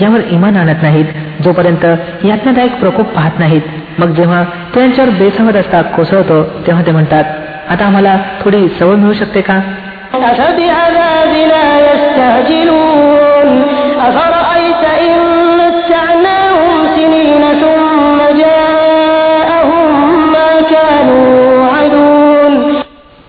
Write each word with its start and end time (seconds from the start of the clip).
यावर 0.00 0.20
इमान 0.30 0.56
आणत 0.56 0.82
नाहीत. 0.82 1.04
जोपर्यंत 1.44 1.84
यातनादायक 2.24 2.80
प्रकोप 2.80 3.06
पाहत 3.06 3.38
नाहीत. 3.38 3.62
मग 3.98 4.06
जेव्हा 4.06 4.44
तो 4.74 4.80
यांच्यावर 4.80 5.10
बेसमत 5.10 5.56
असता 5.56 5.82
कोसळतो 5.82 6.44
तेव्हा 6.66 6.82
ते 6.86 6.92
म्हणतात 6.92 7.24
आता 7.68 7.84
आम्हाला 7.84 8.16
थोडी 8.40 8.68
सवय 8.68 8.96
मिळू 8.96 9.12
शकते 9.12 9.40
का? 9.40 9.60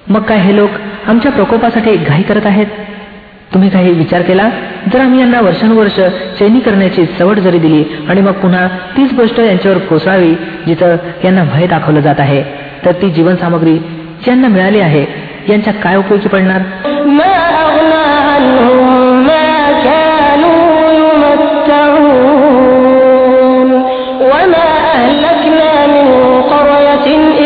मग 0.08 0.22
काय 0.22 0.38
हे 0.38 0.56
लोक 0.56 0.70
आमच्या 1.08 1.32
प्रकोपासाठी 1.32 1.96
घाई 1.96 2.22
करत 2.22 2.46
आहेत? 2.46 2.66
तुम्ही 3.54 3.70
काही 3.70 3.92
विचार 3.92 4.22
केला? 4.22 4.50
जर 4.94 5.00
आम्ही 5.00 5.20
यांना 5.20 5.42
वर्षानुवर्ष 5.42 6.00
चैनी 6.40 6.60
करण्याची 6.60 7.06
सवड 7.20 7.40
जरी 7.40 7.60
दिली 7.60 7.84
आणि 8.10 8.22
मग 8.22 8.32
पुन्हा 8.32 8.68
तीच 8.68 9.14
गोष्ट 9.14 9.40
यांच्यावर 9.40 9.78
कोसळावी 9.78 10.36
जिथं 10.68 10.96
यांना 11.24 11.44
भय 11.44 11.68
दाखवलं 11.68 12.00
जात 12.00 12.20
आहे 12.20 12.44
तर 12.86 12.92
ती 12.92 13.10
जीवनसामग्री 13.10 13.78
ज्यांना 14.26 14.48
मिळाली 14.48 14.80
आहे 14.80 15.06
यांच्या 15.50 15.74
काय 15.74 15.96
उपयोगी 15.96 16.28
पडणार? 16.28 16.62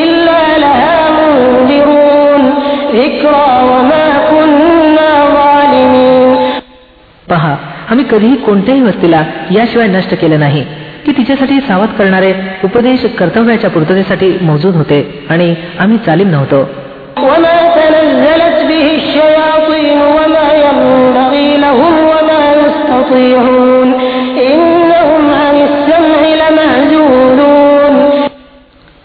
إلا 0.03 0.41
لها 0.63 0.95
منذرون 1.17 2.41
ذكرى 2.95 3.45
وما 3.69 4.05
كنا 4.29 4.82
आम्ही 7.89 8.05
कधीही 8.11 8.35
कोणत्याही 8.35 8.81
वस्तीला 8.81 9.23
याशिवाय 9.51 9.87
नष्ट 9.87 10.13
केलं 10.13 10.39
नाही. 10.39 10.65
की 11.05 11.11
तिच्यासाठी 11.11 11.61
सावध 11.61 11.87
करणारे 11.87 12.33
उपदेश 12.63 13.05
कर्तव्याच्या 13.19 13.69
पूर्ततेसाठी 13.69 14.37
मौजूद 14.41 14.75
होते 14.75 15.25
आणि 15.29 15.55
आम्ही 15.79 15.97
चालीम 16.05 16.29
नव्हतो. 16.29 16.69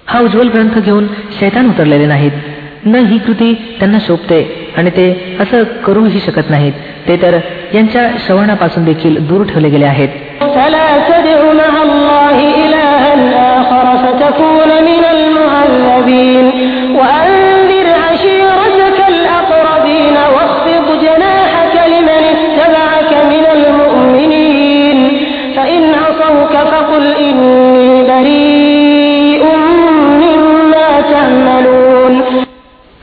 हा 0.06 0.21
उज्ज्वल 0.21 0.49
ग्रंथ 0.49 0.83
घेऊन 0.83 1.06
शैतान 1.41 1.69
उतरलेले 1.69 2.06
नाहीत. 2.06 2.33
न 2.84 2.95
ही 2.95 3.19
कृती 3.19 3.77
त्यांना 3.79 3.99
शोभते. 4.01 4.68
आणि 4.79 4.91
ते 4.91 5.37
असं 5.41 5.62
करूही 5.65 6.21
शकत 6.21 6.51
नाहीत. 6.51 6.73
ते 7.09 7.17
तर 7.17 7.39
यांच्या 7.75 8.11
श्रवणापासून 8.27 8.84
देखील 8.84 9.27
दूर 9.27 9.43
ठेवले 9.43 9.69
गेले 9.69 9.84
आहेत. 9.84 10.09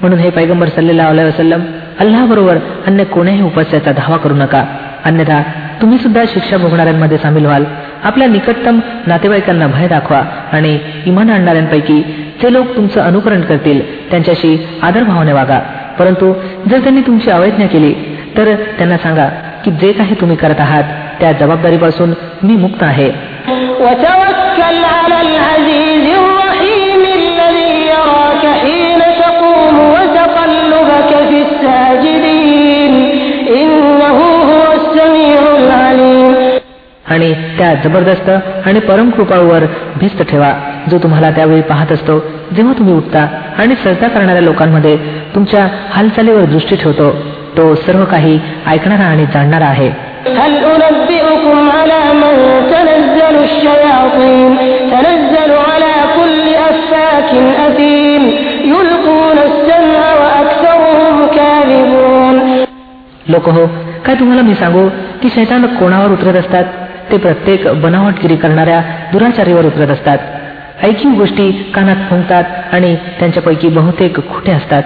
म्हणून 0.01 0.19
हे 0.19 0.29
पैगंबर 0.29 0.67
सल्लेला 0.67 1.09
वसलम 1.09 1.61
अल्लाह 1.99 2.25
बरोबर 2.25 2.57
अन्य 2.87 3.03
कोण्याही 3.03 3.41
उपास्याचा 3.41 3.91
धावा 3.91 4.17
करू 4.17 4.33
नका. 4.33 4.65
अन्यथा 5.05 5.43
तुम्ही 5.81 5.97
सुद्धा 5.97 6.23
शिक्षा 6.27 6.57
भोगणाऱ्यांमध्ये 6.57 7.17
सामील 7.17 7.45
व्हाल. 7.45 7.63
आपल्या 8.03 8.27
निकटतम 8.27 8.79
नातेवाईकांना 9.07 9.67
भय 9.67 9.87
दाखवा 9.87 10.21
आणि 10.51 10.79
इमान 11.05 11.29
आणणाऱ्यांपैकी 11.29 12.01
जे 12.41 12.53
लोक 12.53 12.75
तुमचं 12.75 13.01
अनुकरण 13.01 13.41
करतील 13.41 14.09
त्यांच्याशी 14.09 14.67
आदरभावाने 14.81 15.33
वागा. 15.33 15.59
परंतु 15.99 16.33
जर 16.69 16.79
त्यांनी 16.79 17.01
तुमची 17.01 17.29
अवैज्ञा 17.29 17.67
केली 17.67 17.93
तर 18.37 18.55
त्यांना 18.77 18.97
सांगा 18.97 19.25
की 19.65 19.71
जे 19.71 19.91
काही 19.91 20.15
तुम्ही 20.21 20.37
करत 20.37 20.59
आहात 20.59 20.83
त्या 21.19 21.31
जबाबदारीपासून 21.31 22.13
मी 22.43 22.55
मुक्त 22.55 22.83
आहे. 22.83 23.11
आणि 37.09 37.33
त्या 37.33 37.73
जबरदस्त 37.73 38.29
आणि 38.65 38.79
परम 38.79 39.09
कृपाळूवर 39.09 39.59
भिस्त 39.99 40.21
ठेवा. 40.21 40.53
जो 40.91 40.97
तुम्हाला 40.97 41.31
त्यावेळी 41.31 41.61
पाहत 41.61 41.91
असतो 41.91 42.19
जेव्हा 42.55 42.73
तुम्ही 42.73 42.93
उठता 42.93 43.27
आणि 43.57 43.75
सजदा 43.75 44.07
करणाऱ्या 44.07 44.41
लोकांमध्ये 44.41 44.97
तुमच्या 45.35 45.67
हालचालीवर 45.89 46.41
दृष्टी 46.41 46.75
ठेवतो 46.75 47.11
तो 47.57 47.75
सर्व 47.75 48.05
काही 48.05 48.39
ऐकणारा 48.67 49.03
आणि 49.03 49.25
जाणणारा 49.33 49.65
आहे. 49.65 49.91
लोक 63.35 63.49
हो. 63.49 63.67
काय 64.05 64.15
तुम्हाला 64.15 64.41
मी 64.41 64.55
सांगू? 64.55 64.89
की 65.21 65.29
शैतान 65.29 65.65
कोणावर 65.65 66.11
उतरत 66.11 66.33
असतात? 66.33 66.63
ते 67.11 67.17
प्रत्येक 67.17 67.67
बनावटगिरी 67.67 68.35
करणाऱ्या 68.35 68.81
दुराचारीवर 69.11 69.65
उतरत 69.65 69.87
असतात. 69.87 70.17
ऐकीव 70.83 71.11
गोष्टी 71.11 71.71
कानात 71.75 71.95
फुंकतात 72.09 72.43
आणि 72.71 72.95
त्यांच्यापैकी 72.95 73.69
बहुतेक 73.69 74.17
खोटे 74.17 74.51
असतात. 74.51 74.83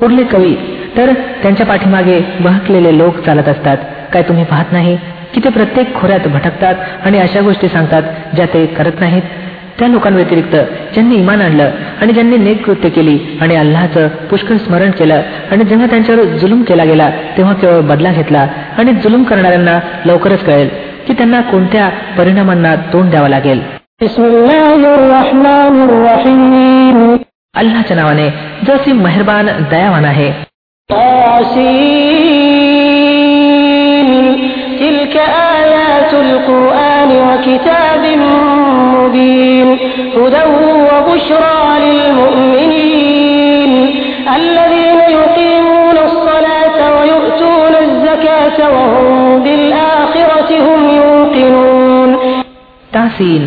पुढले 0.00 0.24
कवी. 0.24 0.54
तर 0.96 1.12
त्यांच्या 1.42 1.66
पाठीमागे 1.66 2.20
बहकलेले 2.40 2.98
लोक 2.98 3.18
चालत 3.18 3.48
असतात. 3.48 3.76
काय 4.12 4.22
तुम्ही 4.22 4.44
पाहत 4.44 4.64
नाही? 4.72 4.98
की 5.34 5.40
ते 5.44 5.48
प्रत्येक 5.48 5.94
खोऱ्यात 5.94 6.20
भटकतात 6.20 6.74
आणि 7.04 7.18
अशा 7.18 7.40
गोष्टी 7.40 7.68
सांगतात 7.68 8.02
ज्या 8.34 8.46
ते 8.46 8.66
करत 8.66 8.92
नाहीत? 9.00 9.22
त्या 9.79 9.87
लोकांव्यतिरिक्त 9.87 10.55
ज्यांनी 10.93 11.15
इमान 11.15 11.41
आणलं 11.41 11.71
आणि 12.01 12.13
ज्यांनी 12.13 12.37
नेक 12.37 12.63
कृत्य 12.65 12.89
केली 12.89 13.17
आणि 13.41 13.55
अल्लाचं 13.55 14.07
पुष्कळ 14.29 14.57
स्मरण 14.57 14.91
केलं 14.91 15.21
आणि 15.51 15.63
जेव्हा 15.63 15.87
त्यांच्यावर 15.87 16.23
जुलूम 16.37 16.61
केला 16.63 16.83
गेला 16.83 17.09
तेव्हा 17.37 17.53
केवळ 17.53 17.81
बदला 17.81 18.11
घेतला 18.11 18.45
आणि 18.77 18.93
जुलूम 19.03 19.23
करणाऱ्यांना 19.23 19.79
लवकरच 20.05 20.43
कळेल 20.43 20.69
की 21.07 21.13
त्यांना 21.13 21.41
कोणत्या 21.41 21.89
परिणामांना 22.17 22.75
तोंड 22.93 23.09
द्यावं 23.09 23.29
लागेल 23.29 23.61
अल्लाच्या 27.55 27.97
नावाने 27.97 28.29
जसे 28.67 28.93
मेहरबान 28.93 29.49
दयावान 29.71 30.05
आहे 30.05 30.31
تلك 34.79 35.15
آيات 35.17 36.13
القرآن 36.13 36.88
وكتاب 37.29 38.03
مبين 38.95 39.67
هدى 40.17 40.43
وبشرى 40.89 41.59
للمؤمنين 41.85 43.71
الذين 44.35 44.99
يقيمون 45.19 45.97
الصلاة 46.09 46.77
ويؤتون 46.97 47.73
الزكاة 47.85 48.57
وهم 48.75 49.43
بالآخرة 49.43 50.49
هم 50.67 50.81
يوقنون 51.01 52.11
तासीन 52.95 53.43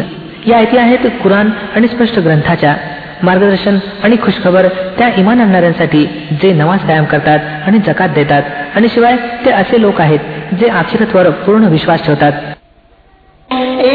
या 0.47 0.57
ऐती 0.59 0.77
आहेत 0.79 1.07
कुराण 1.23 1.51
आणि 1.77 1.89
स्पष्ट 1.89 2.19
ग्रंथाच्या 2.19 2.75
मार्गदर्शन 3.23 3.79
आणि 4.05 4.17
खुशखबर 4.23 4.67
त्या 4.99 5.09
इमान 5.17 5.41
आणणाऱ्यांसाठी 5.41 6.05
जे 6.43 6.53
नमाज 6.53 6.87
कायम 6.87 7.05
करतात 7.05 7.39
आणि 7.67 7.79
जकात 7.87 8.09
देतात 8.09 8.43
आणि 8.77 8.89
शिवाय 8.89 9.17
ते 9.45 9.51
असे 9.51 9.81
लोक 9.83 10.01
आहेत 10.01 10.55
जे 10.61 10.69
आखिरतवर 10.69 11.31
पूर्ण 11.31 11.69
विश्वास 11.69 12.05
ठेवतात 12.07 12.33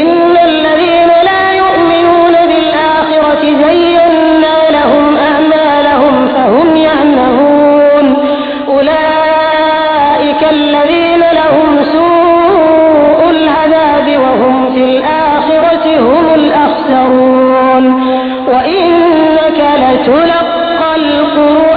إن 0.00 0.36
الذين 0.36 1.10
لا 1.28 1.52
يؤمنون 1.52 2.34
بالآخرة 2.50 3.42
زينا 3.42 4.56
لهم 4.70 5.16
أعمالهم 5.16 6.28
فهم 6.28 6.76
أولئك 8.68 10.42
الذين 10.50 11.20
لهم 11.20 11.82
سوء 11.82 13.30
العذاب 13.30 14.06
وهم 14.22 14.72
في 14.74 14.84
الآخرة 14.84 15.86
هم 16.00 16.34
الأخسرون. 16.34 17.84
وإنك 18.48 19.60
لتلقى 19.82 20.96
القرون 20.96 21.67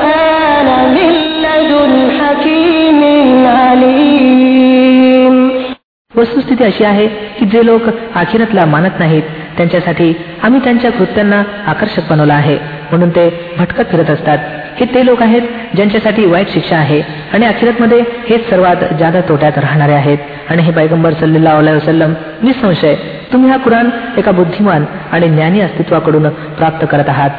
वस्तुस्थिती 6.18 6.64
अशी 6.64 6.84
आहे 6.84 7.08
की 7.08 7.46
जे 7.46 7.66
लोक 7.66 7.82
आखिरतला 8.16 8.66
मानत 8.66 9.00
नाहीत 9.00 9.24
त्यांच्यासाठी 9.58 10.14
आम्ही 10.44 10.60
त्यांच्या 10.64 10.92
कृत्यांना 10.92 11.44
आकर्षक 11.68 12.02
बनवलं 12.10 12.34
आहे. 12.34 12.56
म्हणून 12.92 13.10
ते 13.10 13.56
भटकत 13.60 13.84
फिरत 13.92 14.10
असतात. 14.10 14.38
हे 14.80 14.86
ते 14.86 15.06
लोक 15.06 15.22
आहेत 15.22 15.42
ज्यांच्यासाठी 15.76 16.26
वाईट 16.26 16.50
शिक्षा 16.50 16.76
आहे 16.76 17.02
आणि 17.34 17.46
अखिरतमध्ये 17.46 18.04
हेच 18.30 18.50
सर्वात 18.50 18.76
जादा 19.00 19.22
तोट्यात 19.30 19.58
राहणारे 19.58 19.94
आहेत. 19.94 20.18
आणि 20.50 20.64
हे 20.64 20.72
पैगंबर 20.72 21.14
सल्लेला 21.14 21.56
वसलम 21.56 22.14
निसंशय 22.44 22.96
तुम्ही 23.34 23.52
हा 23.52 23.58
कुराण 23.58 23.90
एका 24.18 24.32
बुद्धिमान 24.32 24.86
आणि 25.12 25.30
ज्ञानी 25.30 25.62
अस्तित्वाकडून 25.62 26.30
प्राप्त 26.30 26.86
करत 26.92 27.10
आहात. 27.10 27.30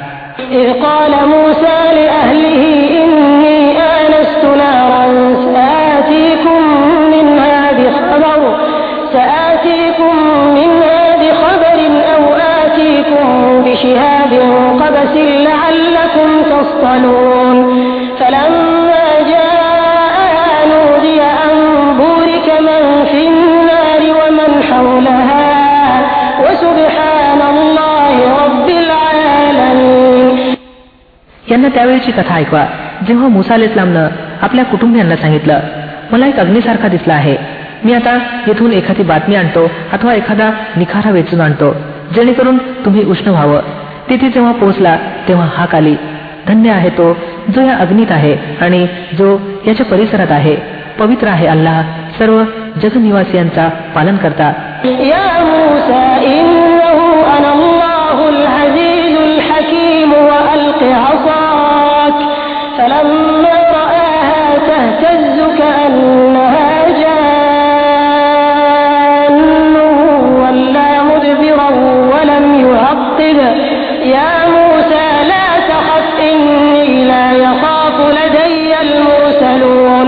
यांना 31.53 31.69
त्यावेळीची 31.69 32.13
कथा 32.13 32.35
ऐकवा. 32.35 32.67
जेव्हा 33.07 33.29
मुसा 33.29 33.55
अल 33.55 33.63
इस्लामनं 33.63 34.09
आपल्या 34.43 34.65
कुटुंबियांना 34.65 35.17
सांगितलं 35.17 35.61
मला 36.13 36.27
एक 36.27 36.37
अग्निसारखा 36.37 36.89
दिसला 36.89 37.15
आहे. 37.15 37.37
मी 37.85 37.95
आता 37.95 38.19
येथून 38.47 38.73
एखादी 38.73 39.03
बातमी 39.03 39.35
आणतो 39.35 39.71
अथवा 39.93 40.15
एखादा 40.15 40.51
निखारा 40.77 41.11
वेचून 41.11 41.41
आणतो. 41.41 41.77
जेणेकरून 42.15 42.59
तुम्ही 42.59 43.05
उष्ण 43.05 43.31
व्हावं. 43.31 43.61
तिथे 44.11 44.29
जेव्हा 44.29 44.53
पोहोचला 44.53 44.99
तेव्हा 45.29 45.49
हाक 45.55 45.75
आली. 45.75 45.97
धन्य 46.49 46.71
आहे 46.71 46.89
तो 46.89 47.17
जो 47.55 47.61
या 47.61 47.77
अग्नीत 47.77 48.07
आहे 48.11 48.37
आणि 48.61 48.87
जो 49.19 49.39
याच्या 49.67 49.87
परिसरात 49.87 50.31
आहे. 50.31 50.57
पवित्र 50.99 51.29
आहे 51.29 51.47
अल्लाह. 51.47 51.83
सर्व 52.19 52.43
जगनिवासियांचा 52.83 53.69
पालन 53.95 54.17
करता. 54.17 54.53
या 54.85 55.39
يعقب 73.32 73.40
يا 74.06 74.32
موسى 74.48 75.08
لا 75.32 75.48
تخف 75.70 76.20
إني 76.22 77.06
لا 77.06 77.32
يخاف 77.32 77.96
لدي 78.20 78.72
المرسلون 78.82 80.08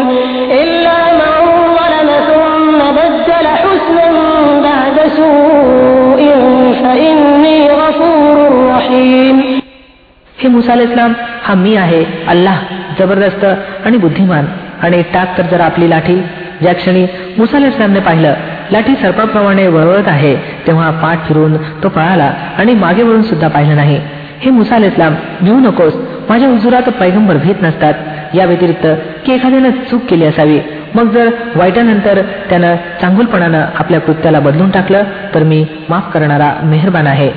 إلا 0.52 0.98
من 1.20 1.36
ظلم 1.78 2.10
ثم 2.30 2.80
بدل 3.00 3.46
حسنا 3.62 4.08
بعد 4.64 4.98
سوء 5.20 6.22
فإني 6.84 7.60
غفور 7.72 8.38
رحيم 8.76 9.38
हे 10.38 10.48
मुसा 10.50 10.74
अल 10.74 10.82
इस्लाम 10.82 11.14
हा 11.46 11.54
मी 11.64 11.76
आहे 11.76 12.04
अल्लाह 12.34 12.58
जबरदस्त 13.00 13.44
आणि 13.86 13.98
बुद्धिमान 14.04 14.46
आणि 14.84 15.02
टाक 15.14 15.38
तर 15.38 15.46
जर 15.52 15.62
आपली 15.62 15.90
लाठी 15.90 16.16
ज्या 16.62 16.74
क्षणी 16.74 17.04
मुसा 17.38 17.58
अल 17.58 17.66
इस्लामने 17.72 18.00
पाहिलं 18.08 18.34
लाठी 18.72 18.96
सर्पाप्रमाणे 19.02 19.68
वळवत 19.68 20.08
आहे 20.08 20.36
तेव्हा 20.68 20.90
पाठ 21.02 21.28
फिरून 21.28 21.56
तो 21.84 21.90
पळाला 21.90 22.32
आणि 22.58 22.74
मागे 22.74 23.04
वळून 23.04 23.22
सुद्धा 23.22 23.48
पाहिलं 23.48 23.76
नाही 23.76 24.00
हे 24.42 24.50
मुसा 24.52 24.76
अल 24.76 24.84
इस्लाम 24.84 25.14
भिवू 25.42 25.60
नकोस 25.60 25.94
माझ्या 26.30 26.50
हुजुरात 26.50 26.90
पैगंबर 27.00 27.38
भीत 27.38 27.62
नसतात 27.62 28.36
या 28.36 28.46
व्यतिरिक्त 28.46 28.86
की 29.26 29.34
एखाद्यानं 29.34 29.70
चूक 29.90 30.02
केली 30.10 30.26
असावी 30.26 30.60
मग 30.96 31.10
जर 31.14 31.30
वाईटानंतर 31.56 32.22
त्यानं 32.50 32.76
चांगुलपणानं 33.02 33.66
आपल्या 33.80 34.00
कृत्याला 34.00 34.40
बदलून 34.40 34.70
टाकलं 34.70 35.04
तर 35.34 35.44
मी 35.44 35.66
माफ 35.90 36.12
करणारा 36.14 36.52
मेहरबान 36.64 37.08
आहे 37.08 37.32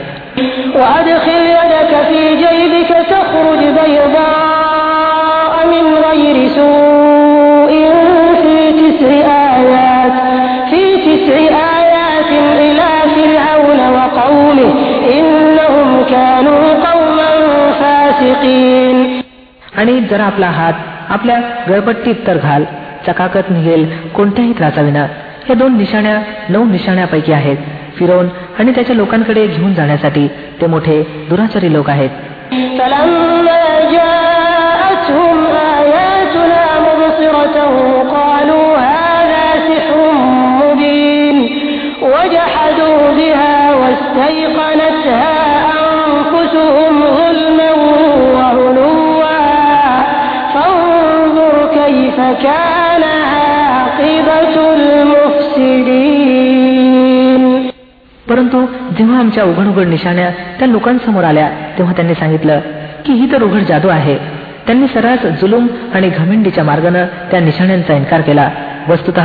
وأدخل 0.74 1.42
يدك 1.48 1.92
في 2.08 2.20
جيبك 2.36 2.90
تخرج 3.10 3.62
بيضاء 3.78 5.54
من 5.66 5.84
غير 6.04 6.36
سوء 6.48 7.72
في 8.42 8.54
تسع 8.72 9.10
آيات 9.12 9.45
في 11.26 11.26
تسع 11.26 11.54
آيات 11.78 12.30
إلى 12.66 12.88
فرعون 13.14 13.80
وقومه 13.96 14.70
إنهم 15.18 15.88
كانوا 16.12 16.62
قوما 16.86 17.30
فاسقين 17.80 18.96
आणि 19.80 19.94
जरा 20.10 20.24
आपला 20.32 20.48
हात 20.58 20.76
आपल्या 21.14 21.38
गळपट्टीत 21.68 22.16
तर 22.26 22.36
घाल 22.38 22.64
चकाकत 23.06 23.50
निघेल 23.50 23.84
कोणत्याही 24.16 24.52
त्रासाविना 24.58 25.04
हे 25.48 25.54
दोन 25.62 25.76
निशाण्या 25.76 26.18
नऊ 26.50 26.64
निशाण्यापैकी 26.70 27.32
आहेत 27.32 27.56
फिरवून 27.98 28.28
आणि 28.58 28.72
त्याच्या 28.74 28.96
लोकांकडे 28.96 29.46
घेऊन 29.46 29.74
जाण्यासाठी 29.74 30.26
ते 30.60 30.66
मोठे 30.74 31.02
दुराचारी 31.30 31.72
लोक 31.72 31.90
आहेत 31.90 32.10
فلما 32.78 33.60
جاءتهم 33.94 35.36
آياتنا 35.78 36.62
مبصرة 36.86 37.56
قالوا 38.16 38.65
وجحدوا 42.02 42.98
بها 43.18 43.74
واستيقنتها 43.74 45.34
أنفسهم 45.82 46.94
ظلما 47.18 47.70
وعلوا 48.34 49.22
فانظر 50.54 51.54
كيف 51.74 52.16
كان 52.42 53.02
عاقبة 53.34 54.54
المفسدين 55.92 57.42
परंतु 58.30 58.58
जेव्हा 58.98 59.18
आमच्या 59.18 59.44
उघड 59.44 59.66
उघड 59.66 59.86
निशाण्या 59.88 60.30
त्या 60.58 60.68
लोकांसमोर 60.68 61.24
आल्या 61.24 61.48
तेव्हा 61.78 61.94
त्यांनी 61.96 62.14
सांगितलं 62.14 62.60
की 63.06 63.12
ही 63.12 63.32
तर 63.32 63.42
उघड 63.42 63.62
जादू 63.62 63.88
आहे 63.88 64.16
त्यांनी 64.66 64.86
सर्रास 64.86 65.26
जुलूम 65.40 65.66
आणि 65.94 66.08
घमेंडीच्या 66.08 66.64
मार्गानं 66.64 67.04
त्या 67.30 67.40
निशाण्यांचा 67.40 67.94
इन्कार 67.94 68.20
केला 68.20 68.48
वस्तुत 68.88 69.18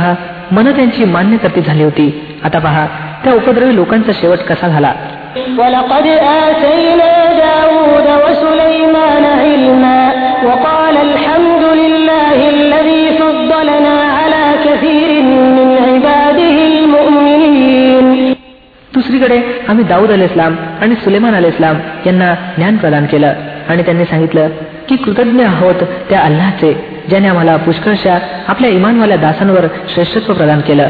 मन 0.52 0.70
त्यांची 0.76 1.04
मान्य 1.04 1.36
करती 1.36 1.60
झाली 1.60 1.82
होती 1.82 2.08
आता 2.43 2.59
पहा 2.59 2.87
त्या 3.23 3.33
उपद्रवी 3.33 3.75
लोकांचा 3.75 4.11
शेवट 4.21 4.37
कसा 4.37 4.67
झाला? 4.67 4.93
दुसरीकडे 18.93 19.41
आम्ही 19.67 19.83
दाऊद 19.83 20.11
अल 20.11 20.21
इस्लाम 20.21 20.55
आणि 20.81 20.95
सुलेमान 20.95 21.35
अल 21.35 21.45
इस्लाम 21.45 21.75
यांना 22.05 22.33
ज्ञान 22.57 22.77
प्रदान 22.77 23.05
केलं 23.05 23.33
आणि 23.69 23.83
त्यांनी 23.83 24.05
सांगितलं 24.05 24.49
की 24.89 24.95
कृतज्ञ 24.95 25.43
आहोत 25.43 25.83
त्या 26.09 26.19
अल्लाचे 26.19 27.03
ज्याने 27.09 27.27
आम्हाला 27.27 27.55
पुष्कळशा 27.57 28.19
आपल्या 28.47 28.69
इमानवाल्या 28.69 29.17
दासांवर 29.17 29.65
श्रेष्ठत्व 29.93 30.33
प्रदान 30.33 30.61
केलं. 30.61 30.89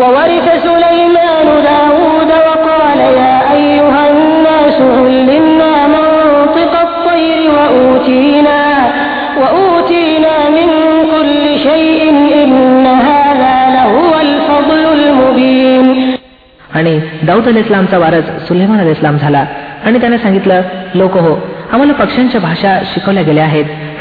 وورث 0.00 0.46
سليمان 0.68 1.46
داود 1.70 2.30
وقال 2.48 3.00
يا 3.20 3.36
أيها 3.58 4.02
الناس 4.10 4.78
علمنا 4.98 5.72
منطق 5.94 6.72
الطير 6.86 7.40
وأوتينا, 7.56 8.60
وأوتينا 9.40 10.34
من 10.56 10.68
كل 11.14 11.44
شيء 11.68 12.00
إن 12.44 12.86
هذا 13.08 13.56
لهو 13.76 14.12
الفضل 14.26 14.82
المبين 14.98 15.86
आणि 16.78 16.94
दाऊद 17.26 17.46
अल 17.48 17.56
इस्लामचा 17.56 17.98
वारस 17.98 18.26
सुलेमान 18.48 18.78
अल 18.80 18.90
इस्लाम 18.90 19.16
झाला 19.16 19.44
आणि 19.86 20.00
त्याने 20.00 20.18
सांगितलं 20.18 20.62
लोक 20.94 21.16
हो 21.16 21.32
आम्हाला 21.72 21.92
पक्ष्यांच्या 21.92 22.40
भाषा 22.40 22.78
शिकवल्या 22.94 23.22
गेल्या 23.22 23.44
आहेत 23.44 23.64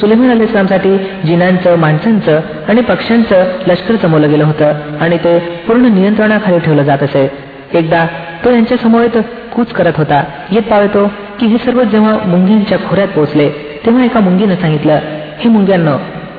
सुलेमान 0.00 0.30
अली 0.30 0.44
इस्लामसाठी 0.44 0.96
जिनांचं 1.26 1.76
माणसांचं 1.78 2.40
आणि 2.68 2.80
पक्ष्यांचं 2.80 3.44
लष्कर 3.66 3.94
जमवलं 4.02 4.30
गेलं 4.30 4.44
होतं 4.44 4.72
आणि 5.00 5.16
ते 5.16 5.38
पूर्ण 5.66 5.92
नियंत्रणाखाली 5.94 6.58
ठेवलं 6.58 6.82
जात 6.82 7.02
असे. 7.02 7.30
एकदा 7.74 8.06
तो 8.44 8.50
यांच्या 8.50 8.76
समोर 8.78 9.06
कूच 9.54 9.72
करत 9.72 9.92
होता. 9.96 10.22
येत 10.52 10.62
पावतो 10.62 11.06
की 11.40 11.46
हे 11.46 11.58
सर्व 11.58 11.82
जेव्हा 11.82 12.16
मुंगींच्या 12.26 12.78
खोऱ्यात 12.78 13.08
पोहोचले 13.08 13.48
तेव्हा 13.86 14.04
एका 14.04 14.20
मुंगीनं 14.20 14.56
सांगितलं 14.56 14.98
हे 15.40 15.48
मुंग्यांनो 15.48 15.96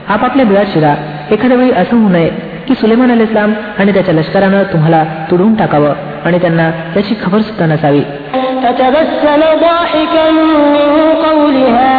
आपापल्या 0.07 0.45
बिळात 0.45 0.65
शिरा. 0.73 0.95
एखाद्या 1.31 1.57
वेळी 1.57 1.71
असं 1.71 1.97
होऊ 1.97 2.09
नये 2.09 2.29
की 2.67 2.75
सुलेमान 2.75 3.11
अल 3.11 3.21
इस्लाम 3.21 3.53
आणि 3.79 3.93
त्याच्या 3.93 4.13
लष्करानं 4.15 4.63
तुम्हाला 4.63 5.03
तुडवून 5.31 5.55
टाकावं 5.55 5.93
आणि 6.25 6.39
त्यांना 6.39 6.69
त्याची 6.93 7.15
खबर 7.23 7.39
सुद्धा 7.39 7.65
नसावी. 7.65 8.01
فتبسم 8.62 9.40
ضاحكا 9.60 10.26
من 10.30 10.88
قولها 11.26 11.94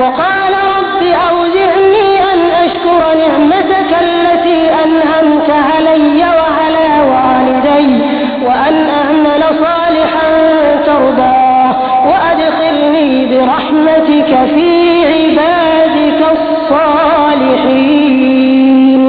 وقال 0.00 0.52
رب 0.76 1.02
أوزعني 1.30 2.08
أن 2.32 2.40
أشكر 2.64 3.00
نعمتك 3.22 3.90
التي 4.06 4.60
أنعمت 4.84 5.50
علي 5.50 6.20
وعلى 6.38 6.88
والدي 7.10 7.88
وأن 8.46 8.74
أعمل 8.98 9.42
صالحا 9.64 10.28
ترضاه 10.86 11.70
وأدخلني 12.08 13.10
برحمتك 13.26 14.30
في 14.54 14.70
عبادك 15.12 16.20
الصالحين 17.98 19.02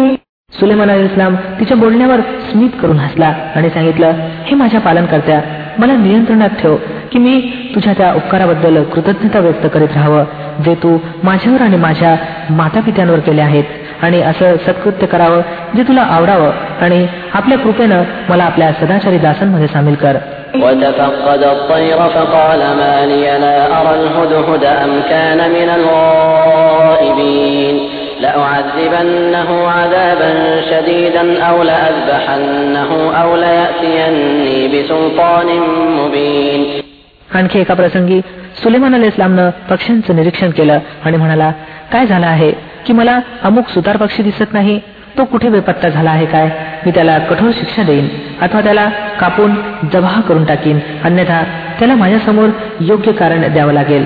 सुलेमान 0.59 0.89
अल 0.89 1.03
इस्लाम 1.05 1.35
तिच्या 1.59 1.75
बोलण्यावर 1.77 2.19
स्मित 2.51 2.73
करून 2.81 2.97
हसला 2.99 3.27
आणि 3.55 3.69
सांगितलं 3.69 4.09
हे 4.45 4.55
माझ्या 4.55 4.79
पालन 4.81 5.05
करत्या 5.05 5.39
मला 5.79 5.95
नियंत्रणात 5.95 6.49
ठेव 6.61 6.75
की 7.11 7.19
मी 7.19 7.51
तुझ्या 7.75 7.93
त्या 7.93 8.13
उपकाराबद्दल 8.13 8.83
कृतज्ञता 8.83 9.39
व्यक्त 9.39 9.67
करीत 9.73 9.87
राहावं 9.93 10.23
जे 10.65 10.75
तू 10.75 10.97
माझ्यावर 11.23 11.61
आणि 11.61 11.77
माझ्या 11.77 12.15
माता 12.49 12.79
पित्यांवर 12.79 13.19
केले 13.19 13.41
आहेत 13.41 13.63
आणि 14.01 14.21
असं 14.21 14.57
सत्कृत्य 14.57 15.07
करावं 15.07 15.41
जे 15.75 15.83
तुला 15.83 16.07
आवडावं 16.11 16.51
आणि 16.81 17.07
आपल्या 17.33 17.57
कृपेनं 17.57 18.03
मला 18.29 18.43
आपल्या 18.43 18.71
सदाचारी 18.81 19.17
दासांमध्ये 19.17 19.67
सामील 19.67 19.95
कर 19.95 20.15
وتفقد 20.55 21.45
الطير 21.45 22.07
فقال 22.07 22.59
ما 22.79 23.05
لي 23.05 23.39
لا 23.39 23.79
أرى 23.79 23.99
الهدهد 23.99 24.65
أم 24.65 25.01
كان 25.09 25.51
من 25.51 25.69
الغائبين 25.69 27.89
لأعذبنه 28.21 29.49
عذابا 29.69 30.31
شديدا 30.61 31.43
أو 31.43 31.63
لأذبحنه 31.63 32.91
أو 33.21 33.29
ليأتيني 33.35 34.57
بسلطان 34.67 35.47
مبين 35.99 36.61
आणखी 37.35 37.59
एका 37.59 37.73
प्रसंगी 37.73 38.19
सुलेमान 38.63 38.93
अल 38.95 39.03
इस्लामनं 39.03 39.49
पक्ष्यांचं 39.69 40.15
निरीक्षण 40.15 40.49
केलं 40.49 40.79
आणि 41.05 41.17
म्हणाला 41.17 41.51
काय 41.91 42.05
झालं 42.07 42.25
आहे 42.25 42.51
की 42.87 42.93
मला 42.93 43.19
अमुक 43.43 43.69
सुतार 43.69 43.97
पक्षी 43.97 44.23
दिसत 44.23 44.53
नाही 44.53 44.79
तो 45.17 45.23
कुठे 45.25 45.49
बेपत्ता 45.49 45.89
झाला 45.89 46.09
आहे 46.09 46.25
काय 46.25 46.49
मी 46.85 46.91
त्याला 46.91 47.17
कठोर 47.19 47.51
शिक्षा 47.59 47.83
देईन 47.83 48.07
अथवा 48.41 48.61
त्याला 48.61 48.87
कापून 49.19 49.55
जबाह 49.93 50.19
करून 50.21 50.43
टाकीन 50.45 50.79
अन्यथा 51.03 51.41
त्याला 51.79 51.95
माझ्यासमोर 51.95 52.49
योग्य 52.81 53.11
कारण 53.11 53.53
द्यावं 53.53 53.73
लागेल 53.73 54.05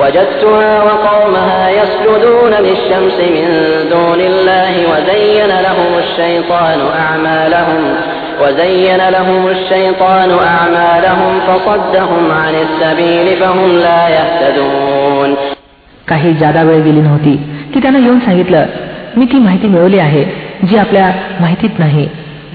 وجدتها 0.00 0.82
وقومها 0.82 1.70
يسجدون 1.70 2.52
للشمس 2.66 3.18
من 3.36 3.48
دون 3.90 4.20
الله 4.20 4.72
وزين 4.90 5.50
لهم 5.66 5.92
الشيطان 6.04 6.80
أعمالهم 7.04 7.82
وزين 8.42 9.00
لهم 9.16 9.42
الشيطان 9.48 10.30
أعمالهم 10.30 11.32
فصدهم 11.46 12.22
عن 12.32 12.54
السبيل 12.66 13.26
فهم 13.36 13.70
لا 13.86 14.02
يهتدون 14.16 15.30
काही 16.08 16.32
जादा 16.40 16.62
वेळ 16.62 16.80
गेली 16.82 17.00
नव्हती 17.00 17.34
की 17.74 17.80
त्यानं 17.82 17.98
येऊन 17.98 18.20
सांगितलं 18.20 18.66
मी 19.16 19.24
ती 19.32 19.38
माहिती 19.38 19.68
मिळवली 19.68 19.98
आहे 19.98 20.24
जी 20.68 20.76
आपल्या 20.76 21.10
माहितीत 21.40 21.78
नाही 21.78 22.06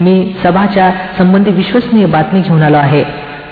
मी 0.01 0.15
सभाच्या 0.43 0.89
संबंधी 1.17 1.51
विश्वसनीय 1.51 2.05
बातमी 2.15 2.41
घेऊन 2.41 2.61
आलो 2.61 2.77
आहे 2.77 3.03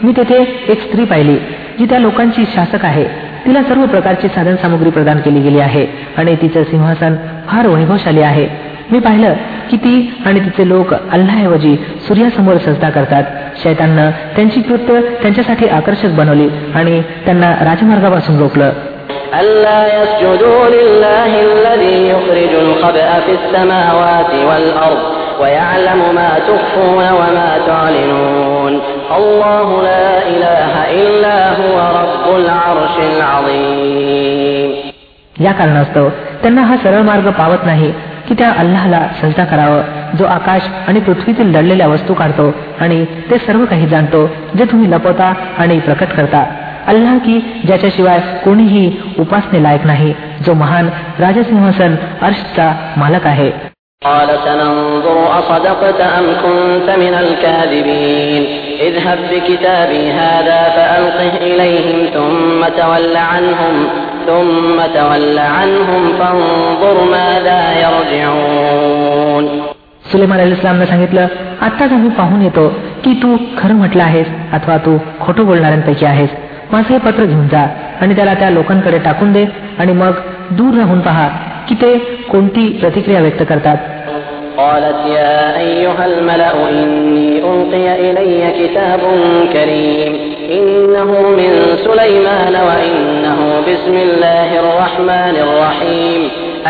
मी 0.03 0.11
तेथे 0.17 0.39
एक 0.69 0.81
स्त्री 0.81 1.05
पाहिली 1.05 1.35
जी 1.79 1.85
त्या 1.85 1.99
लोकांची 1.99 2.45
शासक 2.55 2.85
आहे 2.85 3.05
तिला 3.45 3.61
सर्व 3.63 3.85
प्रकारची 3.85 4.27
साधन 4.27 4.55
सामुग्री 4.55 4.89
प्रदान 4.89 5.19
केली 5.19 5.39
गेली 5.39 5.59
आहे 5.59 5.85
आणि 6.17 6.35
तिचं 6.41 6.63
सिंहासन 6.63 7.15
फार 7.47 7.67
वैभवशाली 7.67 8.21
आहे 8.21 8.47
मी 8.91 8.99
पाहिलं 8.99 9.33
की 9.69 9.77
ती 9.77 9.93
आणि 10.25 10.39
तिचे 10.39 10.67
लोक 10.69 10.93
अल्लाऐवजी 10.93 11.75
सूर्यासमोर 12.07 12.57
सजदा 12.57 12.89
करतात 12.89 13.23
शैतांना 13.63 14.09
त्यांची 14.35 14.61
कृत्य 14.61 14.99
त्यांच्यासाठी 15.21 15.67
आकर्षक 15.69 16.15
बनवली 16.15 16.47
आणि 16.75 17.01
त्यांना 17.25 17.53
राजमार्गापासून 17.65 18.39
रोखलं 18.39 18.71
ألا 19.33 19.81
يسجدوا 19.95 20.63
لله 20.67 21.31
الذي 21.49 21.97
يخرج 22.09 22.53
الخبأ 22.55 23.09
في 23.19 23.31
السماوات 23.31 24.31
والأرض 24.47 25.01
ويعلم 25.41 26.01
ما 26.15 26.31
تخفون 26.47 27.03
وما 27.19 27.51
تعلنون 27.67 28.73
الله 29.17 29.67
لا 29.83 30.07
إله 30.33 30.73
إلا 31.01 31.37
هو 31.59 31.75
رب 31.99 32.25
العرش 32.35 32.95
العظيم 33.11 34.71
या 35.35 35.51
कारणास्तव 35.51 36.07
त्यांना 36.41 36.61
हा 36.61 36.75
सरळ 36.83 37.01
मार्ग 37.01 37.29
पावत 37.37 37.65
नाही 37.65 37.91
की 38.27 38.35
त्या 38.39 38.49
अल्लाहला 38.59 38.99
सजदा 39.21 39.43
करावं 39.45 40.17
जो 40.17 40.25
आकाश 40.25 40.67
आणि 40.87 40.99
पृथ्वीतील 40.99 41.47
लढलेल्या 41.55 41.87
वस्तू 41.87 42.13
काढतो 42.13 42.51
आणि 42.81 43.03
ते 43.31 43.37
सर्व 43.47 43.65
काही 43.65 43.87
जाणतो 43.87 44.25
जे 44.57 44.65
तुम्ही 44.71 44.91
लपवता 44.91 45.33
आणि 45.59 45.79
प्रकट 45.79 46.13
करता 46.17 46.43
अल्लाह 46.87 47.17
की 47.25 47.39
ज्याच्याशिवाय 47.65 48.19
कोणीही 48.43 48.85
उपासने 49.19 49.63
लायक 49.63 49.85
नाही 49.85 50.13
जो 50.45 50.53
महान 50.53 50.89
राजसिंहासन 51.19 51.95
अर्शचा 52.21 52.71
मालक 52.97 53.27
आहे 53.27 53.51
قال 54.05 54.29
سننظر 54.45 55.39
أصدقت 55.39 56.01
أم 56.01 56.25
كنت 56.35 56.89
من 56.97 57.13
الكاذبين 57.15 58.43
اذهب 58.81 59.19
بكتابي 59.31 60.11
هذا 60.11 60.59
فألقه 60.69 61.37
إليهم 61.37 61.99
ثم 62.13 62.61
تول 62.77 63.15
عنهم 63.17 63.75
ثم 64.27 64.77
تول 64.95 65.39
عنهم 65.39 66.03
فانظر 66.19 66.97
ماذا 67.11 67.59
يرجعون 67.81 69.45
सुलेमान 70.11 70.39
अली 70.39 70.51
इस्लामनं 70.51 70.85
सांगितलं 70.85 71.27
आत्ताच 71.61 71.91
आम्ही 71.91 72.09
पाहून 72.09 72.41
येतो 72.41 72.67
की 73.03 73.13
तू 73.21 73.35
खरं 73.57 73.75
म्हटलं 73.75 74.03
आहेस 74.03 74.27
अथवा 74.53 74.77
तू 74.77 74.97
खोटं 75.19 75.45
बोलणाऱ्यांपैकी 75.45 76.05
आहेस 76.05 76.29
माझं 76.71 76.93
हे 76.93 76.97
पत्र 76.97 77.25
घेऊन 77.25 77.47
जा 77.47 77.65
आणि 78.01 78.15
त्याला 78.15 78.33
त्या 78.33 78.49
लोकांकडे 78.49 78.97
टाकून 78.97 79.31
दे 79.33 79.45
आणि 79.79 79.93
मग 79.93 80.19
दूर 80.51 80.77
राहून 80.77 80.99
पहा 80.99 81.27
की 81.69 81.75
ते 81.75 81.97
कोणती 82.31 82.67
प्रतिक्रिया 82.79 83.21
व्यक्त 83.21 83.43
करतात 83.49 83.77
قالت 84.56 85.00
يا 85.08 85.58
أيها 85.58 86.06
الملأ 86.06 86.52
إني 86.70 87.38
ألقي 87.40 88.10
إلي 88.10 88.40
كتاب 88.60 89.00
كريم 89.52 90.12
إنه 90.50 91.10
من 91.38 91.52
سليمان 91.86 92.54
وإنه 92.68 93.38
بسم 93.68 93.94
الله 94.06 94.50
الرحمن 94.62 95.34
الرحيم 95.46 96.20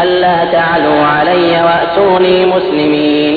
ألا 0.02 0.38
تعلوا 0.52 1.02
علي 1.14 1.50
وأتوني 1.66 2.36
مسلمين 2.46 3.34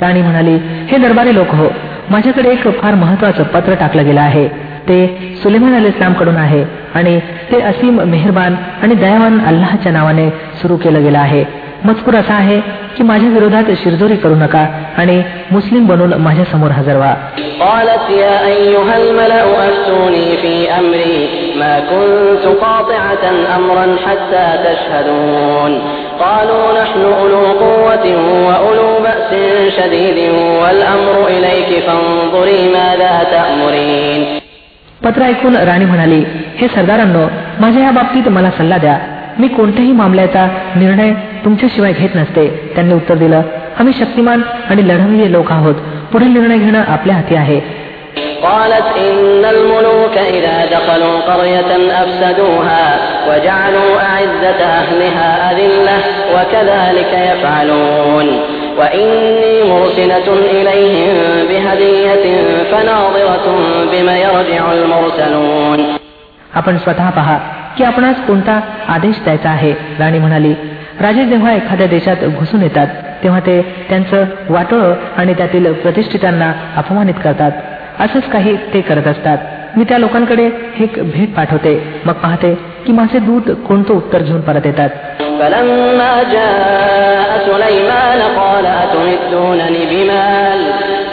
राणी 0.00 0.22
म्हणाली 0.22 0.54
हे 0.90 0.96
दरबारी 0.98 1.34
लोक 1.34 1.54
हो 1.58 1.68
माझ्याकडे 2.10 2.50
एक 2.50 2.66
फार 2.80 2.94
महत्वाचं 2.94 3.42
पत्र 3.54 3.74
टाकलं 3.74 4.04
गेलं 4.04 4.20
आहे 4.20 4.46
ते 4.88 4.98
सुलेमान 5.42 5.74
अल 5.74 5.86
इस्लामकडून 5.86 6.36
आहे 6.36 6.62
आणि 6.94 7.18
ते 7.52 7.60
असीम 7.70 8.00
मेहरबान 8.10 8.54
आणि 8.82 8.94
दयावान 8.94 9.38
अल्लाहच्या 9.46 9.92
नावाने 9.92 10.28
सुरू 10.60 10.76
केलं 10.82 11.02
गेलं 11.04 11.18
आहे 11.18 11.44
मजकूर 11.85 12.15
असा 12.15 12.33
आहे 12.33 12.59
की 12.97 13.03
माझ्या 13.03 13.29
विरोधात 13.29 13.69
शिरजोरी 13.83 14.15
करू 14.23 14.35
नका 14.35 14.65
आणि 15.01 15.21
मुस्लिम 15.51 15.85
बनून 15.87 16.13
माझ्या 16.21 16.45
समोर 16.51 16.71
हजर 16.71 16.97
व्हा 16.97 17.15
قالت 17.61 18.05
يا 18.23 18.37
أيها 18.53 18.93
الملأ 19.03 19.43
أفتوني 19.63 20.27
في 20.41 20.53
أمري 20.79 21.19
ما 21.59 21.73
كنت 21.91 22.43
قاطعة 22.65 23.23
أمرا 23.57 23.85
حتى 24.05 24.45
تشهدون 24.65 25.71
قالوا 26.19 26.65
نحن 26.81 27.01
أولو 27.19 27.43
قوة 27.63 28.05
وأولو 28.47 28.89
بأس 29.05 29.31
شديد 29.77 30.17
والأمر 30.61 31.15
إليك 31.35 31.69
فانظري 31.85 32.61
ماذا 32.77 33.13
تأمرين 33.33 34.21
पत्र 35.03 35.21
ऐकून 35.23 35.55
राणी 35.67 35.85
म्हणाली 35.85 36.23
हे 36.57 36.67
सरदारांनो 36.75 37.25
माझ्या 37.59 37.83
या 37.83 37.91
बाबतीत 37.91 38.27
मला 38.29 38.49
सल्ला 38.57 38.77
द्या 38.77 38.97
मी 39.39 39.47
कोणत्याही 39.47 39.91
मामल्याचा 39.91 40.45
निर्णय 40.75 41.11
तुमच्याशिवाय 41.45 41.93
घेत 41.93 42.15
नसते 42.15 42.47
त्यांनी 42.75 42.93
उत्तर 42.93 43.15
दिलं 43.15 43.41
आम्ही 43.79 43.93
शक्तिमान 43.93 44.41
आणि 44.69 44.87
लढवलेले 44.87 45.31
लोक 45.31 45.51
आहोत 45.51 45.75
पुढील 46.11 46.33
निर्णय 46.33 46.57
घेणं 46.57 46.83
आपल्या 46.87 47.15
हाती 47.15 47.35
आहे 47.35 47.59
قالت 48.41 48.87
إن 48.97 49.45
الملوك 49.45 50.01
جنودك 50.01 50.17
إذا 50.17 50.65
دخلوا 50.65 51.19
قرية 51.21 51.71
أفسدوها 52.03 52.97
وجعلوا 53.27 54.01
أعزة 54.01 54.61
أهلها 54.63 55.51
أذلة 55.51 55.97
وكذلك 56.33 57.13
يفعلون 57.31 58.27
وإني 58.77 59.63
مرسلة 59.63 60.27
إليهم 60.51 61.17
بهدية 61.49 62.25
فناظرة 62.71 63.47
بما 63.91 64.17
يرجع 64.17 64.71
المرسلون 64.71 65.79
आपण 66.55 66.77
स्वतः 66.77 67.09
पहा 67.09 67.37
की 67.77 67.83
आपणास 67.83 68.15
कोणता 68.27 68.59
आदेश 68.87 69.19
द्यायचा 69.23 69.49
आहे 69.49 69.71
राणी 69.99 70.19
म्हणाली 70.19 70.53
राजे 71.01 71.25
जेव्हा 71.25 71.53
एखाद्या 71.53 71.87
देशात 71.87 72.25
घुसून 72.39 72.61
येतात 72.61 72.87
तेव्हा 73.23 73.39
ते 73.39 73.61
त्यांचं 73.89 74.25
वाटोळं 74.49 74.93
आणि 75.17 75.33
त्यातील 75.33 75.71
प्रतिष्ठितांना 75.73 76.51
अपमानित 76.77 77.19
करतात 77.23 77.51
असंच 77.99 78.29
काही 78.29 78.55
ते 78.73 78.81
करत 78.81 79.07
असतात 79.07 79.37
मी 79.77 79.83
त्या 79.83 79.97
लोकांकडे 79.97 80.45
एक 80.79 80.99
भेट 81.11 81.33
पाठवते 81.35 81.73
मग 82.05 82.13
पाहते 82.13 82.53
की 82.85 82.91
माझे 82.91 83.19
दूत 83.19 83.51
कोणतं 83.67 83.93
उत्तर 83.93 84.21
घेऊन 84.21 84.41
परत 84.41 84.65
येतात 84.65 84.89
فلما 85.39 86.13
جاء 86.31 87.29
سليمان 87.45 88.19
قال 88.37 88.65
أتمدونني 88.65 89.83
بمال 89.91 90.61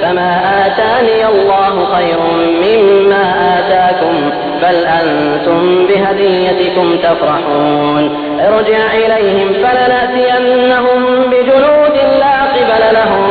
فما 0.03 0.33
آتاني 0.65 1.21
الله 1.27 1.75
خير 1.95 2.19
مما 2.63 3.25
آتاكم 3.53 4.17
بل 4.63 4.77
أنتم 5.01 5.61
بهديتكم 5.89 6.87
تفرحون 7.03 8.05
ارجع 8.41 8.83
إليهم 8.95 9.49
فلنأتينهم 9.63 11.01
بجنود 11.31 11.97
لا 12.23 12.37
قبل 12.55 12.83
لهم 12.99 13.27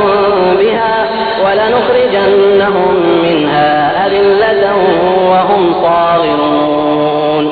بها 0.61 0.95
ولنخرجنهم 1.45 2.93
منها 3.23 3.71
أذلة 4.05 4.63
وهم 5.31 5.61
صاغرون 5.83 7.45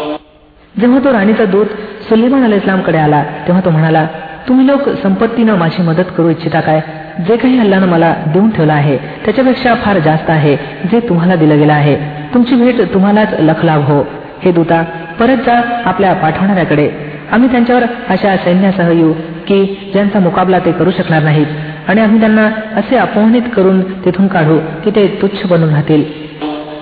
जेव्हा 0.82 1.00
तो 1.04 1.10
राणीचा 1.14 1.46
दूत 1.54 1.70
सुलेमान 2.10 2.44
अल 2.44 2.54
इस्लामकडे 2.54 2.98
आला 2.98 3.22
तेव्हा 3.46 3.62
तो 3.66 3.70
म्हणाला 3.70 4.06
तुम्ही 4.48 4.66
लोक 4.68 4.90
संपत्तीनं 5.04 5.56
माझी 5.58 5.84
मदत 5.84 6.10
करू 6.18 6.30
इच्छिता 6.30 6.60
काय 6.68 6.80
जे 7.28 7.36
काही 7.38 7.60
अल्लानं 7.60 7.88
मला 7.88 8.14
देऊन 8.34 8.50
ठेवलं 8.56 8.74
आहे 8.74 8.98
त्याच्यापेक्षा 9.26 9.74
फार 9.84 9.98
जास्त 10.08 10.30
आहे 10.30 10.56
जे 10.92 11.00
तुम्हाला 11.10 11.36
दिलं 11.36 11.60
गेलं 11.60 11.74
आहे 11.74 11.96
तुमची 12.35 12.55
भेट 12.55 12.95
तुम्हालाच 12.95 13.29
लखलाभ 13.39 13.81
हो. 13.81 14.05
हे 14.45 14.53
दूता 14.53 14.85
परत 15.21 15.37
जा 15.37 15.83
आपल्या 15.85 16.13
पाठवणाऱ्याकडे. 16.13 16.91
आम्ही 17.33 17.51
त्यांच्यावर 17.51 17.83
अशा 18.09 18.37
सैन्यासह 18.37 18.91
येऊ 18.91 19.13
की 19.47 19.91
ज्यांचा 19.93 20.19
मुकाबला 20.19 20.59
ते 20.59 20.73
करू 20.73 20.91
शकणार 20.91 21.23
नाहीत. 21.23 21.47
आणि 21.89 22.01
आम्ही 22.01 22.21
त्यांना 22.21 22.51
असे 22.77 22.97
अपमानित 22.97 23.43
करून 23.57 24.05
तिथून 24.05 24.27
काढू 24.27 24.59
की 24.85 24.91
ते 24.91 25.19
तुच्छ 25.23 25.47
बनून 25.47 25.71
राहतील. 25.71 26.05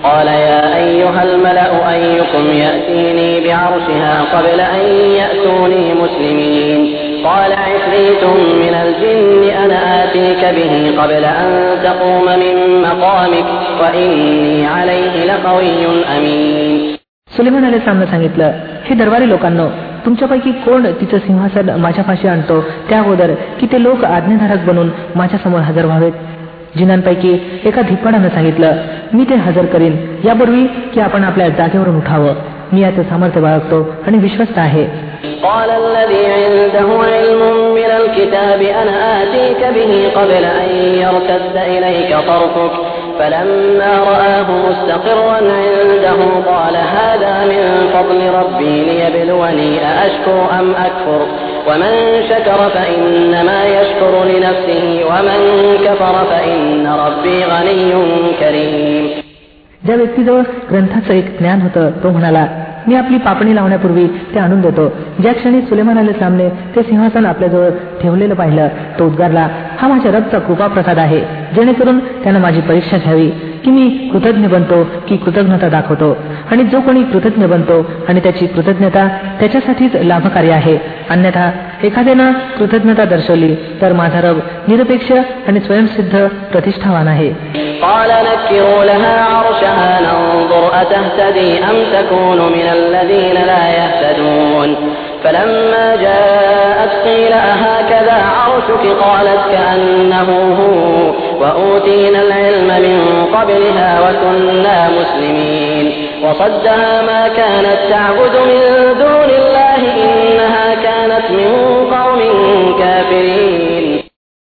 قال 0.03 0.27
قال 7.24 7.52
عفريت 7.66 8.24
من 8.62 8.74
الجن 8.76 9.42
أنا 9.56 10.04
آتيك 10.04 10.42
به 10.56 10.72
قبل 11.02 11.24
أن 11.24 11.50
تقوم 11.84 12.26
من 12.42 12.54
مقامك 12.82 13.48
وإني 13.80 14.66
عليه 14.66 15.14
لقوي 15.24 15.82
أمين 16.16 16.96
सुलेमान 17.28 17.64
अले 17.64 17.78
सामने 17.78 18.06
सांगितलं 18.06 18.50
हे 18.86 18.94
दरबारी 18.94 19.26
लोकांनो 19.28 19.66
तुमच्यापैकी 20.04 20.50
कोण 20.64 20.86
तिचं 21.00 21.18
सिंहासन 21.18 21.70
माझ्यापाशी 21.80 22.28
आणतो 22.28 22.60
त्या 22.88 22.98
अगोदर 22.98 23.30
की 23.60 23.66
ते 23.72 23.82
लोक 23.82 24.04
आज्ञाधारक 24.06 24.64
बनून 24.66 24.90
माझ्यासमोर 25.16 25.60
हजर 25.60 25.84
व्हावेत 25.84 26.12
जिनांपैकी 26.76 27.32
एका 27.64 27.82
धिप्पाडानं 27.88 28.28
सांगितलं 28.28 28.76
मी 29.14 29.24
ते 29.30 29.34
हजर 29.46 29.66
करीन 29.72 29.96
यापूर्वी 30.24 30.66
की 30.94 31.00
आपण 31.00 31.24
आपल्या 31.24 31.48
जागेवरून 31.58 31.96
उठावं 31.96 32.34
मी 32.72 32.80
याचं 32.82 33.02
सामर्थ्य 33.10 33.40
बाळगतो 33.40 33.82
आणि 34.06 34.18
विश्वस्त 34.18 34.58
आहे 34.58 34.86
الكتاب 38.18 38.60
أنا 38.62 39.22
آتيك 39.22 39.60
به 39.74 39.92
قبل 40.20 40.44
أن 40.44 40.68
يرتد 41.04 41.56
إليك 41.56 42.16
طرفك 42.28 42.70
فلما 43.18 43.92
رآه 44.10 44.50
مستقرا 44.68 45.34
عنده 45.34 46.20
قال 46.46 46.76
هذا 46.76 47.44
من 47.44 47.90
فضل 47.94 48.20
ربي 48.40 48.84
ليبلوني 48.84 49.78
أأشكر 49.86 50.46
أم 50.60 50.70
أكفر 50.70 51.26
ومن 51.68 52.22
شكر 52.28 52.70
فإنما 52.74 53.64
يشكر 53.64 54.24
لنفسه 54.24 55.04
ومن 55.10 55.40
كفر 55.84 56.14
فإن 56.30 56.86
ربي 57.06 57.44
غني 57.44 57.92
كريم 58.40 59.24
ज्या 59.86 59.96
व्यक्तीजवळ 59.96 60.42
ग्रंथाचं 60.70 61.12
एक 61.14 61.26
ज्ञान 61.38 61.60
होतं 61.60 61.90
तो 62.02 62.10
म्हणाला 62.10 62.46
मी 62.87 62.95
आपली 62.95 63.17
पापणी 63.17 63.55
लावण्यापूर्वी 63.55 64.07
ते 64.07 64.39
आणून 64.39 64.61
देतो. 64.61 64.91
ज्या 65.21 65.33
क्षणी 65.33 65.61
सुलेमान 65.61 65.97
अली 65.97 66.13
सामने 66.13 66.49
ते 66.49 66.83
सिंहासन 66.83 67.25
आपल्याजवळ 67.25 67.69
ठेवलेलं 68.01 68.33
पाहिलं. 68.33 68.67
तो 68.99 69.05
उद्गारला 69.05 69.47
हा 69.79 69.87
माझ्या 69.87 70.11
रबचा 70.11 70.39
कृपा 70.39 70.67
प्रसाद 70.67 70.97
आहे. 70.97 71.19
जेणेकरून 71.55 71.99
त्यानं 71.99 72.39
माझी 72.39 72.61
परीक्षा 72.61 72.97
घ्यावी. 72.97 73.31
की 73.63 73.71
मी 73.71 74.09
कृतज्ञ 74.13 74.47
बनतो 74.47 74.83
की 74.83 75.17
कृतज्ञता 75.17 75.69
दाखवतो. 75.69 76.17
आणि 76.51 76.63
जो 76.63 76.81
कोणी 76.81 77.03
कृतज्ञ 77.03 77.45
बनतो 77.45 77.91
आणि 78.09 78.19
त्याची 78.19 78.47
कृतज्ञता 78.47 79.07
त्याच्यासाठीच 79.39 79.95
लाभकारी 79.95 80.49
आहे. 80.49 80.77
अन्यथा 81.09 81.51
एखाद्यानं 81.86 82.32
कृतज्ञता 82.58 83.04
दर्शवली 83.14 83.52
तर 83.80 83.92
माझा 84.00 84.20
रब 84.26 84.38
निरपेक्ष 84.68 85.08
आणि 85.48 85.60
स्वयंसिद्ध 85.66 86.14
प्रतिष्ठावान 86.52 87.08
आहे 87.14 87.30
قال 87.82 88.10
نكروا 88.28 88.84
لها 88.84 89.16
عرشها 89.34 89.92
ننظر 90.06 90.64
أتهتدي 90.82 91.50
أم 91.70 91.76
تكون 91.96 92.38
من 92.56 92.66
الذين 92.78 93.36
لا 93.50 93.64
يهتدون 93.78 94.70
فلما 95.24 95.86
جاءت 96.06 96.92
قيل 97.06 97.32
أهكذا 97.32 98.16
عرشك 98.38 98.84
قالت 99.04 99.42
كأنه 99.52 100.28
هو 100.60 101.14
وأوتينا 101.40 102.20
العلم 102.22 102.68
من 102.86 102.98
قبلها 103.36 103.90
وكنا 104.04 104.78
مسلمين 104.98 105.86
وصدها 106.24 107.02
ما 107.08 107.22
كانت 107.38 107.78
تعبد 107.90 108.34
من 108.50 108.62
دون 109.02 109.30
الله 109.40 109.67